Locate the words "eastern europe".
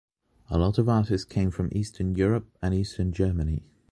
1.71-2.47